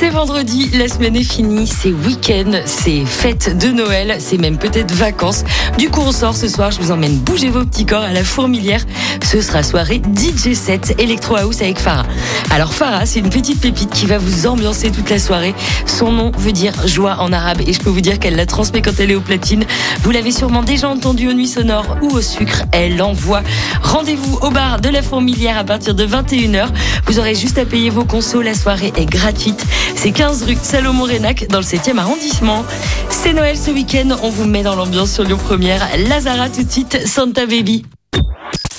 C'est 0.00 0.08
vendredi, 0.08 0.70
la 0.78 0.88
semaine 0.88 1.14
est 1.14 1.30
finie, 1.30 1.66
c'est 1.66 1.90
week-end, 1.90 2.52
c'est 2.64 3.04
fête 3.04 3.58
de 3.58 3.68
Noël, 3.68 4.16
c'est 4.18 4.38
même 4.38 4.56
peut-être 4.56 4.94
vacances. 4.94 5.44
Du 5.76 5.90
coup, 5.90 6.00
on 6.00 6.10
sort 6.10 6.34
ce 6.34 6.48
soir, 6.48 6.70
je 6.70 6.80
vous 6.80 6.90
emmène 6.90 7.18
bouger 7.18 7.50
vos 7.50 7.66
petits 7.66 7.84
corps 7.84 8.04
à 8.04 8.14
la 8.14 8.24
fourmilière. 8.24 8.82
Ce 9.22 9.42
sera 9.42 9.62
soirée 9.62 10.00
DJ 10.14 10.54
7 10.54 10.94
Electro 10.98 11.36
House 11.36 11.60
avec 11.60 11.78
Farah. 11.78 12.06
Alors 12.50 12.72
Farah, 12.72 13.04
c'est 13.04 13.18
une 13.18 13.28
petite 13.28 13.60
pépite 13.60 13.90
qui 13.90 14.06
va 14.06 14.16
vous 14.16 14.46
ambiancer 14.46 14.90
toute 14.90 15.10
la 15.10 15.18
soirée. 15.18 15.54
Son 15.84 16.10
nom 16.12 16.32
veut 16.34 16.52
dire 16.52 16.72
joie 16.86 17.18
en 17.20 17.30
arabe 17.30 17.60
et 17.66 17.74
je 17.74 17.80
peux 17.80 17.90
vous 17.90 18.00
dire 18.00 18.18
qu'elle 18.18 18.36
la 18.36 18.46
transmet 18.46 18.80
quand 18.80 18.98
elle 19.00 19.10
est 19.10 19.16
au 19.16 19.20
platine. 19.20 19.66
Vous 20.02 20.12
l'avez 20.12 20.32
sûrement 20.32 20.62
déjà 20.62 20.88
entendu 20.88 21.28
aux 21.28 21.34
nuits 21.34 21.46
sonores 21.46 21.98
ou 22.00 22.08
au 22.08 22.22
sucre, 22.22 22.62
elle 22.72 23.02
envoie. 23.02 23.42
Rendez-vous 23.82 24.38
au 24.40 24.50
bar 24.50 24.80
de 24.80 24.88
la 24.88 25.02
fourmilière 25.02 25.58
à 25.58 25.64
partir 25.64 25.94
de 25.94 26.06
21h. 26.06 26.68
Vous 27.06 27.18
aurez 27.18 27.34
juste 27.34 27.58
à 27.58 27.66
payer 27.66 27.90
vos 27.90 28.06
consos, 28.06 28.40
la 28.40 28.54
soirée 28.54 28.94
est 28.96 29.04
gratuite. 29.04 29.66
C'est 30.02 30.12
15 30.12 30.44
rue 30.44 30.56
Salomon-Rénac 30.56 31.48
dans 31.48 31.58
le 31.58 31.64
7e 31.64 31.98
arrondissement. 31.98 32.64
C'est 33.10 33.34
Noël 33.34 33.58
ce 33.58 33.70
week-end, 33.70 34.16
on 34.22 34.30
vous 34.30 34.46
met 34.46 34.62
dans 34.62 34.74
l'ambiance 34.74 35.12
sur 35.12 35.24
Lyon 35.24 35.36
Première. 35.36 35.86
Lazara 36.08 36.48
tout 36.48 36.62
de 36.62 36.70
suite, 36.70 37.06
Santa 37.06 37.44
Baby. 37.44 37.84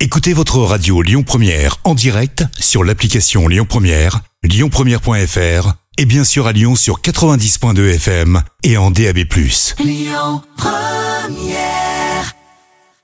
Écoutez 0.00 0.32
votre 0.32 0.60
radio 0.60 1.02
Lyon 1.02 1.22
Première 1.22 1.76
en 1.84 1.94
direct 1.94 2.44
sur 2.58 2.84
l'application 2.84 3.48
Lyon 3.48 3.66
Première, 3.68 4.20
lyonpremière.fr 4.44 5.74
et 5.98 6.06
bien 6.06 6.24
sûr 6.24 6.46
à 6.46 6.52
Lyon 6.52 6.74
sur 6.74 7.02
90.2 7.02 7.96
FM 7.96 8.42
et 8.62 8.78
en 8.78 8.90
DAB+. 8.90 9.18
Lyon 9.78 10.40
Première 10.56 11.99